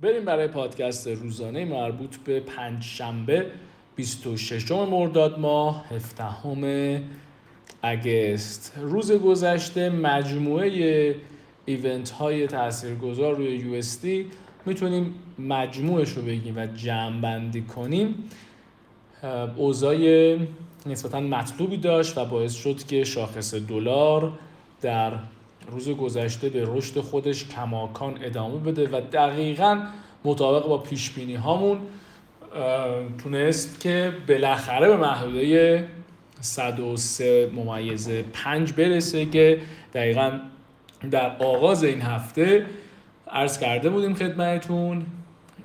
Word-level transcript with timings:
بریم 0.00 0.24
برای 0.24 0.48
پادکست 0.48 1.08
روزانه 1.08 1.64
مربوط 1.64 2.16
به 2.16 2.40
پنج 2.40 2.82
شنبه 2.82 3.46
26 3.96 4.70
مرداد 4.70 5.38
ماه 5.38 5.84
17 5.90 7.02
اگست. 7.82 8.72
روز 8.80 9.12
گذشته 9.12 9.90
مجموعه 9.90 11.16
ایونت 11.66 12.10
های 12.10 12.46
تاثیرگذار 12.46 13.36
روی 13.36 13.56
یو 13.56 13.82
می‌تونیم 14.66 15.14
مجموعش 15.38 16.12
رو 16.12 16.22
بگیم 16.22 16.56
و 16.56 16.66
جمع 16.66 17.20
بندی 17.20 17.62
کنیم. 17.62 18.14
اوضاع 19.56 19.96
نسبتا 20.86 21.20
مطلوبی 21.20 21.76
داشت 21.76 22.18
و 22.18 22.24
باعث 22.24 22.54
شد 22.54 22.84
که 22.84 23.04
شاخص 23.04 23.54
دلار 23.54 24.38
در 24.80 25.12
روز 25.70 25.88
گذشته 25.88 26.48
به 26.48 26.64
رشد 26.66 27.00
خودش 27.00 27.48
کماکان 27.48 28.18
ادامه 28.22 28.58
بده 28.58 28.88
و 28.88 29.00
دقیقا 29.12 29.82
مطابق 30.24 30.68
با 30.68 30.78
پیش 30.78 31.10
بینی 31.10 31.34
هامون 31.34 31.78
تونست 33.18 33.80
که 33.80 34.12
بالاخره 34.28 34.88
به 34.88 34.96
محدوده 34.96 35.88
103 36.40 37.50
ممیز 37.54 38.10
5 38.32 38.72
برسه 38.72 39.26
که 39.26 39.60
دقیقا 39.94 40.40
در 41.10 41.36
آغاز 41.36 41.84
این 41.84 42.02
هفته 42.02 42.66
عرض 43.30 43.58
کرده 43.58 43.90
بودیم 43.90 44.14
خدمتتون 44.14 45.06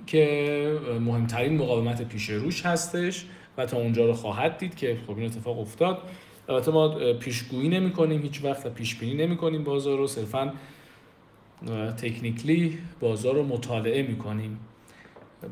که 0.08 0.80
مهمترین 1.00 1.58
مقاومت 1.58 2.02
پیش 2.02 2.30
روش 2.30 2.66
هستش 2.66 3.26
و 3.58 3.66
تا 3.66 3.78
اونجا 3.78 4.06
رو 4.06 4.14
خواهد 4.14 4.58
دید 4.58 4.76
که 4.76 4.98
خب 5.08 5.18
این 5.18 5.26
اتفاق 5.26 5.60
افتاد. 5.60 5.98
البته 6.52 6.72
ما 6.72 7.14
پیشگویی 7.14 7.70
نمی 7.70 7.92
کنیم 7.92 8.22
هیچ 8.22 8.44
وقت 8.44 8.74
پیش 8.74 8.96
بینی 8.96 9.26
نمی 9.26 9.38
کنیم 9.38 9.64
بازار 9.64 9.98
رو 9.98 10.08
صرفا 10.08 10.54
تکنیکلی 11.98 12.78
بازار 13.00 13.36
رو 13.36 13.44
مطالعه 13.44 14.02
می 14.02 14.16
کنیم 14.18 14.60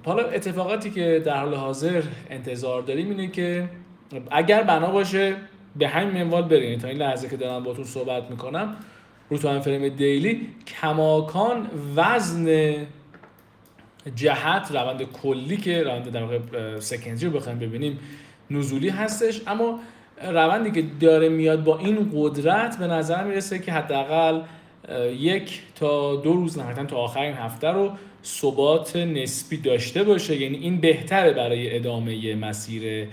حالا 0.05 0.23
اتفاقاتی 0.23 0.89
که 0.89 1.21
در 1.25 1.37
حال 1.37 1.55
حاضر 1.55 2.03
انتظار 2.29 2.81
داریم 2.81 3.09
اینه 3.09 3.27
که 3.27 3.69
اگر 4.31 4.63
بنا 4.63 4.91
باشه 4.91 5.35
به 5.75 5.87
همین 5.87 6.23
منوال 6.23 6.43
برین. 6.43 6.79
تا 6.79 6.87
این 6.87 6.97
لحظه 6.97 7.29
که 7.29 7.37
دارم 7.37 7.63
باتون 7.63 7.83
صحبت 7.83 8.31
می‌کنم 8.31 8.75
رو 9.29 9.37
تو 9.37 9.59
فریم 9.59 9.89
دیلی 9.89 10.47
کماکان 10.81 11.69
وزن 11.95 12.75
جهت 14.15 14.71
روند 14.71 15.03
کلی 15.03 15.57
که 15.57 15.83
روند 15.83 16.11
در 16.11 16.23
واقع 16.23 16.39
سکنجی 16.79 17.25
رو 17.25 17.31
بخوایم 17.31 17.59
ببینیم 17.59 17.99
نزولی 18.51 18.89
هستش. 18.89 19.41
اما 19.47 19.79
روندی 20.23 20.81
که 20.81 20.87
داره 20.99 21.29
میاد 21.29 21.63
با 21.63 21.77
این 21.77 22.11
قدرت 22.13 22.77
به 22.77 22.87
نظر 22.87 23.23
می‌رسه 23.23 23.59
که 23.59 23.71
حداقل 23.71 24.41
یک 25.17 25.61
تا 25.75 26.15
دو 26.15 26.33
روز 26.33 26.57
نهایتا 26.57 26.85
تا 26.85 26.97
آخر 26.97 27.21
این 27.21 27.33
هفته 27.33 27.67
رو 27.67 27.91
ثبات 28.23 28.95
نسبی 28.95 29.57
داشته 29.57 30.03
باشه. 30.03 30.41
یعنی 30.41 30.57
این 30.57 30.81
بهتره 30.81 31.33
برای 31.33 31.75
ادامه 31.75 32.35
مسیر 32.35 33.07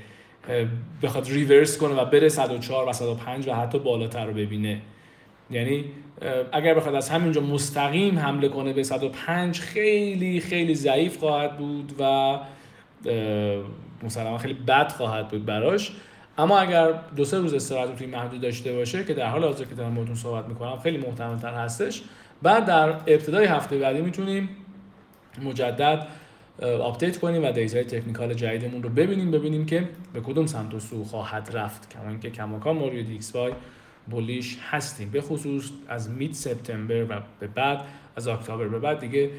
بخواد 1.03 1.29
ریورس 1.29 1.79
کنه 1.79 1.95
و 1.95 2.05
بره 2.05 2.29
104 2.29 2.89
و 2.89 2.93
105 2.93 3.49
و 3.49 3.55
حتی 3.55 3.79
بالاتر 3.79 4.25
رو 4.25 4.33
ببینه. 4.33 4.81
یعنی 5.51 5.85
اگر 6.53 6.75
بخواد 6.75 6.95
از 6.95 7.11
همینجا 7.11 7.41
مستقیم 7.41 8.19
حمله 8.19 8.49
کنه 8.49 8.73
به 8.73 8.83
105 8.83 9.61
خیلی 9.61 10.41
خیلی 10.41 10.75
ضعیف 10.75 11.19
خواهد 11.19 11.59
بود 11.59 11.93
و 11.99 12.39
مسلما 14.03 14.39
خیلی 14.39 14.55
بد 14.55 14.93
خواهد 14.93 15.29
بود 15.29 15.47
براش. 15.47 15.93
اما 16.39 16.59
اگر 16.59 16.93
دو 17.17 17.25
سه 17.25 17.39
روز 17.39 17.55
استراحت 17.55 17.97
توی 17.97 18.07
محدوده 18.07 18.41
داشته 18.41 18.73
باشه 18.73 19.05
که 19.05 19.15
در 19.15 19.27
حال 19.27 19.45
حاضر 19.45 19.65
که 19.65 19.75
دارم 19.75 19.95
باهاتون 19.95 20.15
صحبت 20.15 20.49
می‌کنم 20.49 20.79
خیلی 20.79 20.99
محتمل 20.99 21.39
تر 21.39 21.55
هستش. 21.55 22.03
بعد 22.43 22.67
در 22.67 22.89
ابتدای 22.89 23.47
هفته 23.47 23.79
بعدی 23.79 24.01
می‌تونیم 24.01 24.49
مجدد 25.45 26.07
update 26.63 27.19
کنیم 27.19 27.45
و 27.45 27.53
data 27.53 27.85
ی 27.85 27.90
technical 27.90 28.35
جدیدمون 28.35 28.83
رو 28.83 28.89
ببینیم 28.89 29.31
ببینیم 29.31 29.67
که 29.67 29.89
به 30.13 30.21
کدوم 30.21 30.47
سمت 30.47 30.75
و 30.75 30.81
سو 30.81 31.05
خواهد 31.05 31.51
رفت. 31.53 31.91
کما 31.91 32.09
اینکه 32.09 32.31
کماکان 32.31 32.77
ما 32.77 32.89
روی 32.89 33.03
DXY 33.03 33.35
bullish 33.35 34.59
هستیم. 34.71 35.11
به 35.11 35.21
خصوص 35.21 35.71
از 35.89 36.11
mid 36.11 36.35
سپتامبر 36.35 37.05
و 37.05 37.21
به 37.41 37.47
بعد 37.47 37.81
از 38.17 38.29
اکتبر 38.29 38.69
به 38.69 38.79
بعد 38.79 39.01
دیگه 39.01 39.31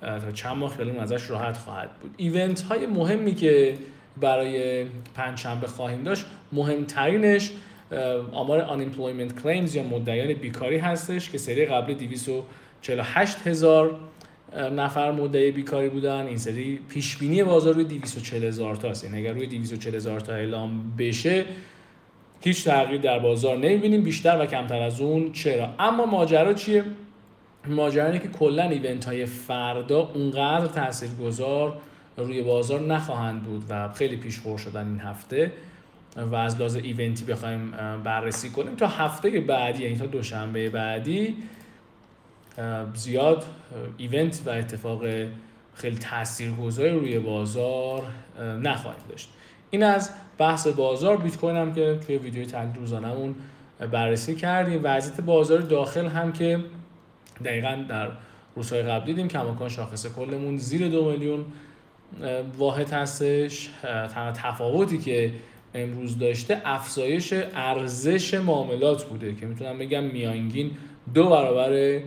تا 0.00 0.32
چند 0.32 0.56
ماه 0.56 0.76
خیلی 0.76 0.98
ازش 0.98 1.30
راحت 1.30 1.56
خواهد 1.56 1.90
بود. 2.00 2.14
ایونت 2.16 2.62
های 2.62 2.86
مهمی 2.86 3.34
که 3.34 3.78
برای 4.20 4.84
پنجشنبه 5.14 5.66
خواهیم 5.66 6.02
داشت. 6.02 6.26
مهمترینش 6.52 7.50
آمار 8.32 8.66
unemployment 8.66 9.42
claims 9.42 9.74
یا 9.74 9.82
مدعیان 9.82 10.34
بیکاری 10.34 10.78
هستش 10.78 11.30
که 11.30 11.38
سری 11.38 11.66
قبلی 11.66 11.94
248 11.94 13.46
هزار 13.46 13.98
نفر 14.76 15.12
مدعی 15.12 15.50
بیکاری 15.50 15.88
بودن. 15.88 16.26
این 16.26 16.38
سری 16.38 16.80
پیش 16.88 17.16
بینی 17.16 17.44
بازار 17.44 17.74
روی 17.74 17.84
240 17.84 18.44
هزار 18.44 18.76
تا 18.76 18.88
است 18.88 19.04
یعنی 19.04 19.18
اگر 19.18 19.32
روی 19.32 19.46
240 19.46 19.94
هزار 19.94 20.20
تا 20.20 20.32
اعلام 20.32 20.96
بشه 20.98 21.44
هیچ 22.40 22.64
تغییر 22.64 23.00
در 23.00 23.18
بازار 23.18 23.56
نمی‌بینیم. 23.56 24.02
بیشتر 24.02 24.42
و 24.42 24.46
کمتر 24.46 24.82
از 24.82 25.00
اون 25.00 25.32
چرا. 25.32 25.68
اما 25.78 26.06
ماجرا 26.06 26.54
چیه؟ 26.54 26.84
ماجرا 27.68 28.06
اینه 28.06 28.18
که 28.18 28.28
کلا 28.28 28.62
ایونت 28.62 29.04
های 29.04 29.26
فردا 29.26 30.10
اونقدر 30.14 30.66
تاثیرگذار 30.66 31.78
روی 32.24 32.42
بازار 32.42 32.80
نخواهند 32.80 33.42
بود 33.42 33.64
و 33.68 33.88
خیلی 33.88 34.16
پیش 34.16 34.40
شدن 34.64 34.88
این 34.88 35.00
هفته 35.00 35.52
و 36.16 36.34
از 36.34 36.56
لحاظ 36.56 36.76
ایونتی 36.76 37.24
بخوایم 37.24 37.70
بررسی 38.04 38.50
کنیم. 38.50 38.76
تا 38.76 38.86
هفته 38.86 39.40
بعدی 39.40 39.82
یعنی 39.82 39.96
تا 39.96 40.06
دوشنبه 40.06 40.70
بعدی 40.70 41.36
زیاد 42.94 43.44
ایونت 43.96 44.42
و 44.46 44.50
اتفاق 44.50 45.02
خیلی 45.74 45.98
تاثیرگذاری 45.98 46.90
روی 46.90 47.18
بازار 47.18 48.02
نخواهیم 48.62 49.02
داشت. 49.08 49.28
این 49.70 49.82
از 49.82 50.10
بحث 50.38 50.66
بازار. 50.66 51.16
بیت 51.16 51.36
کوین 51.36 51.56
هم 51.56 51.74
که 51.74 51.98
توی 52.06 52.18
ویدیوی 52.18 52.46
تحلیل 52.46 52.74
روزانهمون 52.74 53.34
بررسی 53.90 54.34
کردیم. 54.34 54.80
وضعیت 54.84 55.20
بازار 55.20 55.58
داخل 55.58 56.06
هم 56.06 56.32
که 56.32 56.64
دقیقا 57.44 57.84
در 57.88 58.08
روزهای 58.56 58.82
قبل 58.82 59.06
دیدیم 59.06 59.28
کماکان 59.28 59.68
شاخص 59.68 60.06
کلمون 60.06 60.58
زیر 60.58 60.88
دو 60.88 61.10
میلیون 61.10 61.44
واحد 62.58 62.92
هستش 62.92 63.70
تنها 63.82 64.32
تفاوتی 64.32 64.98
که 64.98 65.32
امروز 65.74 66.18
داشته 66.18 66.62
افزایش 66.64 67.32
ارزش 67.54 68.34
معاملات 68.34 69.04
بوده 69.04 69.34
که 69.34 69.46
می‌تونم 69.46 69.78
بگم 69.78 70.04
میانگین 70.04 70.70
دو 71.14 71.28
برابر 71.28 72.00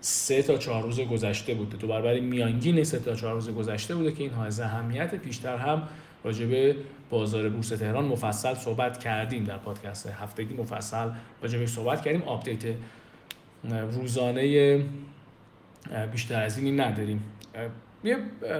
سه 0.00 0.42
تا 0.42 0.56
چهار 0.58 0.82
روز 0.82 1.00
گذشته 1.00 1.54
بوده. 1.54 1.76
دو 1.76 1.86
برابر 1.86 2.20
میانگین 2.20 2.84
سه 2.84 2.98
تا 2.98 3.14
چهار 3.14 3.34
روز 3.34 3.50
گذشته 3.50 3.94
بوده 3.94 4.12
که 4.12 4.22
این 4.22 4.32
های 4.32 4.50
اهمیت 4.62 5.14
پیشتر 5.14 5.56
هم 5.56 5.82
راجع 6.24 6.46
به 6.46 6.76
بازار 7.10 7.48
بورس 7.48 7.68
تهران 7.68 8.04
مفصل 8.04 8.54
صحبت 8.54 8.98
کردیم. 8.98 9.44
در 9.44 9.58
پادکست 9.58 10.06
هفتگی 10.06 10.54
مفصل 10.54 11.10
راجع 11.42 11.58
به 11.58 11.66
صحبت 11.66 12.02
کردیم. 12.02 12.22
update 12.22 12.74
روزانه 13.92 14.84
بیشتر 16.12 16.42
از 16.42 16.58
اینی 16.58 16.72
نداریم. 16.72 17.22
یه 18.04 18.16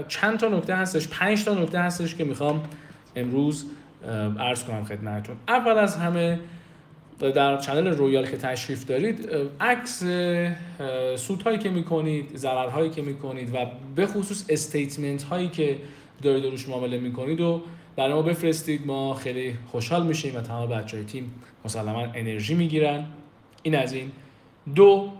چند 0.09 0.39
تا 0.39 0.49
نکته 0.49 0.77
هستش 0.77 1.09
پنج 1.09 1.45
تا 1.45 1.55
نکته 1.55 1.79
هستش 1.79 2.15
که 2.15 2.25
می‌خوام 2.25 2.63
امروز 3.17 3.67
عرض 4.39 4.65
کنم 4.65 4.85
خدمتتون. 4.85 5.37
اول 5.49 5.79
از 5.79 5.97
همه 5.97 6.41
در 7.19 7.57
channel 7.57 7.87
رویال 7.87 8.27
که 8.27 8.37
تشریف 8.37 8.87
دارید 8.87 9.31
عکس 9.61 10.05
سود 11.17 11.59
که 11.59 11.71
می‌کنید 11.71 12.37
ضرر 12.37 12.69
هایی 12.69 12.91
که 12.91 13.03
می‌کنید 13.03 13.55
و 13.55 13.59
به 13.95 14.07
خصوص 14.07 14.45
statement 14.49 15.23
هایی 15.23 15.49
که 15.49 15.79
دارید 16.23 16.45
روش 16.45 16.69
معامله 16.69 16.99
می‌کنید 16.99 17.41
و 17.41 17.63
برای 17.97 18.15
ما 18.15 18.23
بفرستید. 18.23 18.87
ما 18.87 19.15
خیلی 19.15 19.55
خوشحال 19.67 20.07
میشیم 20.07 20.37
و 20.37 20.41
تمام 20.41 20.69
بچه 20.69 20.97
های 20.97 21.07
تیم 21.07 21.35
مسلما 21.65 22.07
انرژی 22.15 22.55
می‌گیرن. 22.55 23.05
این 23.63 23.75
از 23.75 23.93
این. 23.93 24.13
دو 24.75 25.13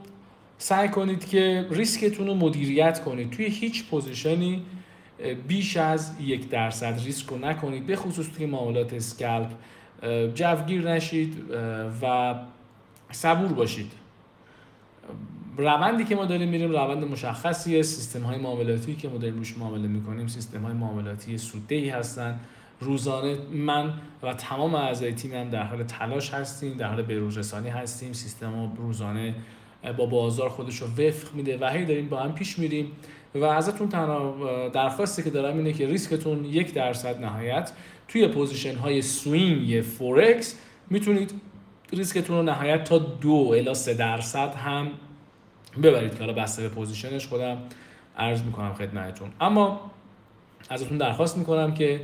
سعی 0.59 0.89
کنید 0.89 1.29
که 1.29 1.67
ریسکتون 1.71 2.27
رو 2.27 2.35
مدیریت 2.35 3.05
کنید. 3.05 3.31
توی 3.31 3.47
هیچ 3.47 3.85
position 3.91 4.55
ی 4.55 4.63
بیش 5.49 5.77
از 5.77 6.13
یک 6.21 6.49
درصد 6.49 7.01
ریسک 7.05 7.27
رو 7.27 7.39
نکنید. 7.39 7.87
به 7.87 7.97
خصوص 7.97 8.27
توی 8.29 8.47
معاملات 8.47 8.93
scalp 8.93 9.51
جوگیر 10.35 10.91
نشید 10.91 11.45
و 12.03 12.35
صبور 13.11 13.53
باشید. 13.53 13.93
روندی 15.57 16.05
که 16.05 16.17
ما 16.17 16.25
داریم 16.25 16.49
میریم 16.49 16.71
روند 16.71 17.05
مشخصیه. 17.05 17.83
سیستم 17.83 18.23
های 18.23 18.39
معاملاتی 18.39 18.97
که 18.97 19.09
ما 19.09 19.19
داریم 19.19 19.37
روش 19.37 19.59
معامله 19.59 19.89
می‌کنیم 19.89 20.27
سیستم 20.27 20.63
های 20.63 20.73
معاملاتی 20.73 21.39
سوددهی 21.39 21.89
هستن. 21.89 22.41
روزانه 22.81 23.37
من 23.53 23.93
و 24.23 24.35
تمام 24.35 24.75
اعضای 24.75 25.13
تیمم 25.13 25.51
در 25.51 25.63
حال 25.63 25.83
تلاش 25.83 26.35
هستیم 26.35 26.77
در 26.77 26.89
حال 26.89 27.03
بروزرسانی 27.03 27.69
هستیم. 27.69 28.13
سیستم 28.13 28.73
روزانه 28.77 29.35
با 29.97 30.07
بازار 30.07 30.49
خودش 30.49 30.77
رو 30.77 30.87
وفق 30.87 31.35
میده 31.35 31.59
و 31.59 31.65
هی 31.65 31.85
داریم 31.85 32.09
با 32.09 32.21
هم 32.21 32.35
پیش 32.35 32.59
میریم 32.59 32.93
و 33.35 33.45
ازتون 33.45 33.89
تنها 33.89 34.69
درخواستی 34.69 35.23
که 35.23 35.31
دارم 35.31 35.57
اینه 35.57 35.73
که 35.73 35.87
ریسکتون 35.87 36.45
یک 36.45 36.75
درصد 36.75 37.21
نهایت 37.21 37.73
توی 38.09 38.29
position 38.29 38.75
های 38.75 39.03
swing 39.03 39.81
فورکس 39.81 40.59
می‌تونید 40.91 41.35
ریسکتون 41.93 42.37
رو 42.37 42.43
نهایت 42.43 42.85
تا 42.85 42.99
دو 42.99 43.53
الا 43.57 43.75
سه 43.75 43.95
درصد 43.95 44.55
هم 44.55 44.91
ببرید. 45.83 46.13
که 46.15 46.19
حالا 46.19 46.33
بسته 46.33 46.63
به 46.63 46.69
position 46.69 47.15
ش 47.15 47.27
خودم 47.27 47.59
عرض 48.17 48.43
می‌کنم 48.43 48.75
خدمتتون. 48.75 49.31
اما 49.41 49.91
ازتون 50.71 50.99
درخواست 50.99 51.39
می‌کنم 51.39 51.75
که 51.75 52.01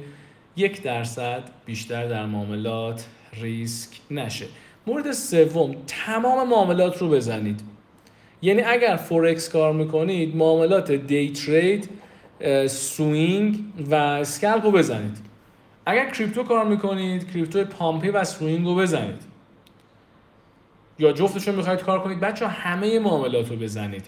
یک 0.57 0.83
درصد 0.83 1.43
بیشتر 1.67 2.09
در 2.09 2.27
معاملات 2.27 3.07
ریسک 3.33 4.01
نشه. 4.11 4.47
مورد 4.87 5.13
سوم 5.13 5.77
تمام 5.87 6.49
معاملات 6.49 6.99
رو 6.99 7.09
بزنید. 7.09 7.61
یعنی 8.43 8.63
اگر 8.63 8.97
فورکس 8.97 9.49
کار 9.49 9.73
می‌کنید 9.73 10.37
معاملات 10.37 10.93
day 10.93 11.33
trade 11.33 11.91
swing 12.69 13.59
و 13.91 13.95
scalp 13.95 14.65
رو 14.65 14.71
بزنید. 14.71 15.17
اگر 15.87 16.11
crypto 16.11 16.43
کار 16.43 16.65
می‌کنید 16.65 17.33
crypto 17.33 17.65
pump 17.65 18.00
ی 18.00 18.09
و 18.09 18.25
swing 18.25 18.67
رو 18.67 18.75
بزنید. 18.75 19.23
یا 20.99 21.13
جفتش 21.13 21.49
رو 21.49 21.57
می‌خواید 21.57 21.81
کار 21.81 22.01
کنید 22.01 22.21
بچه 22.21 22.47
همه 22.47 22.99
معاملات 22.99 23.51
رو 23.51 23.57
بزنید. 23.57 24.07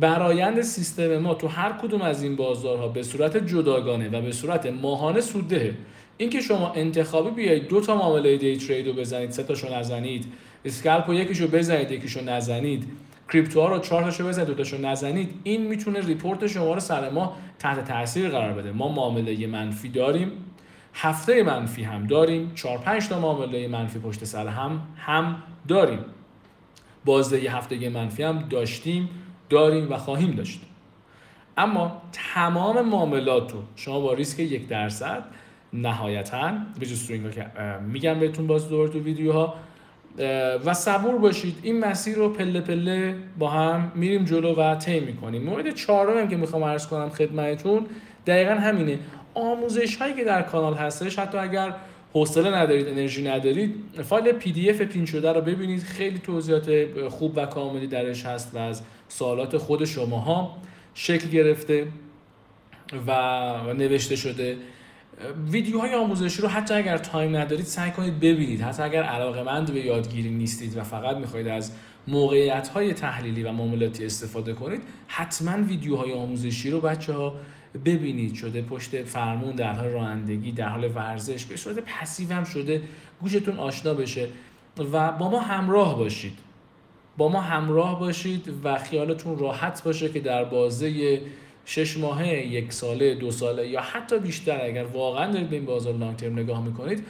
برایند 0.00 0.62
سیستم 0.62 1.18
ما 1.18 1.34
تو 1.34 1.48
هر 1.48 1.72
کدوم 1.72 2.02
از 2.02 2.22
این 2.22 2.36
بازارها 2.36 2.88
به 2.88 3.02
صورت 3.02 3.36
جداگانه 3.36 4.08
و 4.08 4.22
به 4.22 4.32
صورت 4.32 4.66
ماهانه 4.66 5.20
سوددهه 5.20 5.74
اینکه 6.18 6.40
شما 6.40 6.72
انتخابی 6.72 7.30
بیایید 7.30 7.68
دو 7.68 7.80
تا 7.80 7.96
معامله 7.96 8.36
day 8.36 8.56
trade 8.56 8.86
رو 8.86 8.92
بزنید 8.92 9.30
سه 9.30 9.42
تاشو 9.42 9.74
نزنید. 9.74 10.32
scalp 10.64 11.10
یکیشو 11.10 11.48
بزنید 11.48 11.90
یکیشو 11.90 12.20
نزنید. 12.24 12.84
crypto 13.32 13.68
رو 13.68 13.78
چهار 13.78 14.02
تاشو 14.02 14.28
بزنید 14.28 14.48
دو 14.48 14.54
تاشو 14.54 14.78
نزنید. 14.78 15.40
این 15.42 15.66
می‌تونه 15.66 16.00
report 16.00 16.46
شما 16.46 16.74
رو 16.74 16.80
سر 16.80 17.10
ما 17.10 17.36
تحت 17.58 17.84
تاثیر 17.84 18.28
قرار 18.28 18.52
بده. 18.52 18.72
ما 18.72 18.88
معامله 18.88 19.46
منفی 19.46 19.88
داریم 19.88 20.32
هفته 20.94 21.42
منفی 21.42 21.82
هم 21.82 22.06
داریم 22.06 22.52
چهار 22.54 22.78
پنج 22.78 23.08
تا 23.08 23.20
معامله 23.20 23.68
منفی 23.68 23.98
پشت 23.98 24.24
سر 24.24 24.46
هم 24.46 24.82
هم 24.96 25.42
داریم. 25.68 26.04
بازده 27.04 27.50
هفته 27.50 27.88
منفی 27.88 28.22
هم 28.22 28.38
داشتیم 28.50 29.08
داریم 29.50 29.92
و 29.92 29.96
خواهیم 29.96 30.30
داشت. 30.30 30.60
اما 31.56 32.02
تمام 32.12 32.88
معاملات 32.88 33.52
رو 33.52 33.62
شما 33.76 34.00
با 34.00 34.12
ریسک 34.12 34.38
یک 34.38 34.68
درصد 34.68 35.24
نهایتا 35.76 36.52
به 36.80 36.86
جز 36.86 37.08
که 37.08 37.46
میگم 37.92 38.18
بهتون 38.20 38.46
باز 38.46 38.68
دور 38.68 38.88
تو 38.88 39.00
ویدیوها. 39.00 39.54
و 40.64 40.74
صبور 40.74 41.18
باشید. 41.18 41.58
این 41.62 41.80
مسیر 41.80 42.16
رو 42.16 42.28
پله 42.28 42.60
پله 42.60 43.14
با 43.38 43.50
هم 43.50 43.92
میریم 43.94 44.24
جلو 44.24 44.54
و 44.54 44.74
طی 44.74 45.00
می‌کنیم. 45.00 45.42
مورد 45.42 45.74
چهارم 45.74 46.28
که 46.28 46.36
می‌خوام 46.36 46.64
عرض 46.64 46.86
کنم 46.86 47.08
خدمتتون 47.08 47.86
دقیقا 48.26 48.54
همینه. 48.54 48.98
آموزش 49.34 49.96
هایی 49.96 50.14
که 50.14 50.24
در 50.24 50.42
کانال 50.42 50.74
هستش 50.74 51.18
حتی 51.18 51.38
اگر 51.38 51.74
حوصله 52.12 52.50
ندارید 52.50 52.88
انرژی 52.88 53.28
ندارید 53.28 53.74
فایل 54.02 54.32
PDF 54.32 54.80
pin 54.80 55.06
شده 55.06 55.32
رو 55.32 55.40
ببینید. 55.40 55.82
خیلی 55.82 56.18
توضیحات 56.18 56.86
خوب 57.08 57.32
و 57.36 57.46
کاملی 57.46 57.86
درش 57.86 58.26
هست 58.26 58.54
و 58.54 58.58
از 58.58 58.82
سوالات 59.08 59.56
خود 59.56 59.84
شماها 59.84 60.56
شکل 60.94 61.28
گرفته 61.28 61.86
و 63.06 63.12
نوشته 63.72 64.16
شده. 64.16 64.56
ویدیوهای 65.50 65.94
آموزشی 65.94 66.42
رو 66.42 66.48
حتی 66.48 66.74
اگر 66.74 66.98
time 66.98 67.36
ندارید 67.36 67.66
سعی 67.66 67.90
کنید 67.90 68.20
ببینید. 68.20 68.60
حتی 68.62 68.82
اگر 68.82 69.02
علاقه 69.02 69.42
مند 69.42 69.72
به 69.72 69.80
یادگیری 69.80 70.30
نیستید 70.30 70.76
و 70.76 70.82
فقط 70.82 71.16
می‌خواید 71.16 71.48
از 71.48 71.72
موقعیت 72.08 72.68
های 72.68 72.94
تحلیلی 72.94 73.42
و 73.42 73.52
معاملاتی 73.52 74.06
استفاده 74.06 74.52
کنید 74.52 74.82
حتما 75.06 75.66
ویدیوهای 75.66 76.12
آموزشی 76.12 76.70
رو 76.70 76.80
بچه 76.80 77.12
ها 77.12 77.34
ببینید. 77.84 78.34
شده 78.34 78.62
پشت 78.62 79.02
فرمون 79.02 79.54
در 79.56 79.72
حال 79.72 79.88
رانندگی 79.88 80.52
در 80.52 80.68
حال 80.68 80.90
ورزش 80.94 81.44
به 81.44 81.56
صورت 81.56 81.76
پسیو 81.78 82.32
هم 82.32 82.44
شده 82.44 82.82
گوشتون 83.20 83.58
آشنا 83.58 83.94
بشه 83.94 84.28
و 84.92 85.12
با 85.12 85.30
ما 85.30 85.40
همراه 85.40 85.98
باشید. 85.98 86.38
با 87.16 87.28
ما 87.28 87.40
همراه 87.40 88.00
باشید 88.00 88.52
و 88.64 88.78
خیالتون 88.78 89.38
راحت 89.38 89.82
باشه 89.84 90.08
که 90.08 90.20
در 90.20 90.44
بازه 90.44 91.20
شش 91.68 91.96
ماهه 91.96 92.28
یک 92.28 92.72
ساله 92.72 93.14
دو 93.14 93.30
ساله 93.30 93.68
یا 93.68 93.80
حتی 93.80 94.18
بیشتر 94.18 94.64
اگر 94.64 94.84
واقعا 94.84 95.32
دارید 95.32 95.50
به 95.50 95.56
این 95.56 95.64
بازار 95.64 95.94
لانگ 95.94 96.16
ترم 96.16 96.38
نگاه 96.38 96.64
می‌کنید 96.64 97.06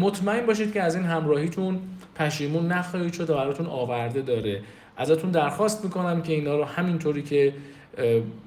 مطمئن 0.00 0.46
باشید 0.46 0.72
که 0.72 0.82
از 0.82 0.96
این 0.96 1.04
همراهیتون 1.04 1.80
پشیمون 2.14 2.66
نخواهید 2.66 3.12
شد 3.12 3.30
و 3.30 3.34
براتون 3.34 3.66
آورده 3.66 4.22
داره. 4.22 4.62
ازتون 4.96 5.30
درخواست 5.30 5.84
می‌کنم 5.84 6.22
که 6.22 6.32
اینا 6.32 6.56
رو 6.56 6.64
همینطوری 6.64 7.22
که 7.22 7.54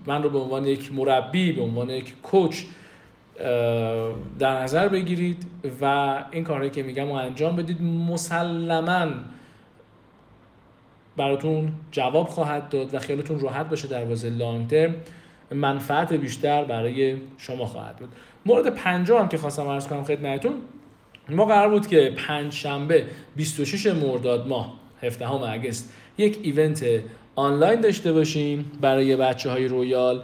من 0.06 0.24
رو 0.24 0.30
به 0.30 0.40
عنوان 0.40 0.66
یک 0.66 0.94
مربی 0.94 1.52
به 1.52 1.62
عنوان 1.62 1.90
یک 1.90 2.22
کوچ 2.22 2.63
در 4.40 4.62
نظر 4.63 4.88
بگیرید 4.88 5.46
و 5.81 5.86
این 6.31 6.44
کارهایی 6.44 6.69
که 6.69 6.84
میگم 6.84 7.07
رو 7.07 7.13
انجام 7.13 7.56
بدید. 7.56 7.81
مسلما 7.81 9.07
براتون 11.18 11.72
جواب 11.92 12.28
خواهد 12.28 12.69
داد 12.69 12.94
و 12.94 13.00
خیالتون 13.00 13.40
راحت 13.40 13.69
باشه 13.69 13.88
در 13.88 14.06
بازه 14.06 14.30
لانگ 14.30 14.68
ترم. 14.68 14.96
منفعت 15.51 16.13
بیشتر 16.13 16.63
برای 16.63 17.18
شما 17.38 17.65
خواهد 17.65 17.95
بود. 17.95 18.09
مورد 18.45 18.75
پنجم 18.75 19.27
که 19.27 19.38
خواستم 19.38 19.68
عرض 19.68 19.88
کنم 19.88 20.03
خدمتتون 20.03 20.53
ما 21.30 21.45
قرار 21.45 21.69
بود 21.69 21.88
که 21.88 22.13
پنج 22.27 22.53
شنبه 22.53 23.06
26 23.36 23.86
مرداد 23.86 24.47
ماه 24.47 24.74
17 25.01 25.51
اگست 25.51 25.94
یک 26.18 26.39
ایونت 26.44 26.86
آنلاین 27.36 27.81
داشته 27.81 28.13
باشیم 28.13 28.71
برای 28.81 29.15
بچه 29.15 29.50
های 29.50 29.68
رویال 29.68 30.24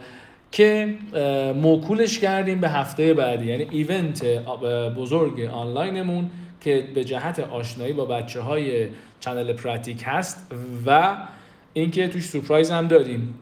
که 0.52 0.94
موکولش 1.56 2.18
کردیم 2.18 2.60
به 2.60 2.68
هفته 2.68 3.14
بعدی. 3.14 3.46
یعنی 3.46 3.66
event 3.70 4.24
بزرگ 4.96 5.40
آنلاینمون 5.40 6.30
که 6.60 6.88
به 6.94 7.04
جهت 7.04 7.40
آشنایی 7.40 7.92
با 7.92 8.04
بچه 8.04 8.40
های 8.40 8.88
channel 9.20 9.52
پراتیک 9.52 10.02
هست 10.06 10.52
و 10.86 11.16
اینکه 11.72 12.08
توش 12.08 12.24
سورپرایز 12.24 12.70
هم 12.70 12.88
داریم. 12.88 13.34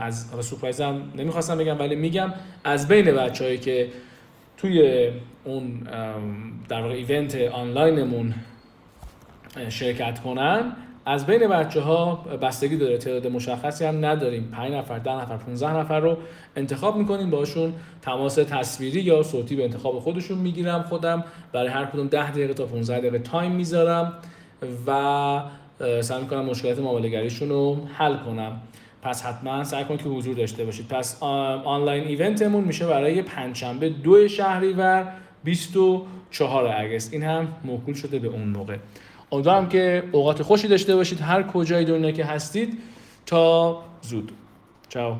از 0.00 0.30
حالا 0.30 0.42
سورپرایز 0.42 0.80
هم 0.80 1.02
نمی‌خواستم 1.16 1.58
بگم 1.58 1.78
ولی 1.78 1.94
میگم 1.94 2.34
از 2.64 2.88
بین 2.88 3.04
بچههایی 3.04 3.58
که 3.58 3.88
توی 4.56 5.08
اون 5.44 5.80
در 6.68 6.82
واقع 6.82 6.94
event 6.94 7.36
آنلاینمون 7.52 8.34
شرکت 9.68 10.20
کنن 10.20 10.72
از 11.06 11.26
بین 11.26 11.48
بچه 11.48 11.80
ها 11.80 12.14
بستگی 12.14 12.76
داره. 12.76 12.98
تعداد 12.98 13.26
مشخصی 13.26 13.84
هم 13.84 14.04
نداریم. 14.04 14.50
5 14.52 14.72
نفر 14.72 14.98
10 14.98 15.12
نفر 15.12 15.36
15 15.36 15.76
نفر 15.76 16.00
رو 16.00 16.16
انتخاب 16.56 16.96
می‌کنیم 16.96 17.30
باشون 17.30 17.74
تماس 18.02 18.34
تصویری 18.34 19.00
یا 19.00 19.22
صوتی 19.22 19.56
به 19.56 19.64
انتخاب 19.64 19.98
خودشون 19.98 20.38
می‌گیرم 20.38 20.82
خودم. 20.82 21.24
برای 21.52 21.68
هر 21.68 21.84
کدوم 21.84 22.06
10 22.06 22.30
دقیقه 22.30 22.54
تا 22.54 22.66
15 22.66 22.98
دقیقه 22.98 23.18
تایم 23.18 23.52
می‌ذارم 23.52 24.12
و 24.86 25.42
سعی 26.00 26.22
می‌کنم 26.22 26.44
مشکلات 26.44 26.78
معامله‌گریشون 26.78 27.48
رو 27.48 27.86
حل 27.94 28.16
کنم. 28.16 28.60
پس 29.02 29.22
حتما 29.22 29.64
سعی 29.64 29.84
کنید 29.84 30.02
که 30.02 30.08
حضور 30.08 30.34
داشته 30.34 30.64
باشید. 30.64 30.88
پس 30.88 31.22
آنلاین 31.64 32.04
ایونتمون 32.04 32.64
میشه 32.64 32.86
برای 32.86 33.22
پنجشنبه 33.22 33.88
دو 33.88 34.28
شهریور 34.28 35.12
24 35.44 36.66
اگست. 36.66 37.12
این 37.12 37.22
هم 37.22 37.48
موکول 37.64 37.94
شده 37.94 38.18
به 38.18 38.28
اون 38.28 38.48
موقع. 38.48 38.76
امیدوارم 39.32 39.68
که 39.68 40.04
اوقات 40.12 40.42
خوشی 40.42 40.68
داشته 40.68 40.96
باشید. 40.96 41.20
هر 41.20 41.42
کجای 41.42 41.84
دنیا 41.84 42.10
که 42.10 42.24
هستید 42.24 42.78
تا 43.26 43.82
زود. 44.02 44.32
چاو. 44.88 45.16